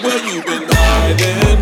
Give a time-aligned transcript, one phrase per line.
[0.00, 1.57] where you been hiding?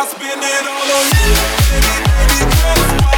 [0.00, 1.34] I spend it all on you,
[1.74, 3.17] baby, baby, that's why.